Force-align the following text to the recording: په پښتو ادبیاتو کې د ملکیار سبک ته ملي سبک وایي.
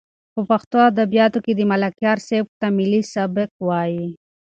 په 0.33 0.41
پښتو 0.49 0.77
ادبیاتو 0.89 1.39
کې 1.45 1.53
د 1.55 1.61
ملکیار 1.71 2.17
سبک 2.29 2.49
ته 2.59 2.67
ملي 2.77 3.01
سبک 3.15 3.49
وایي. 3.67 4.07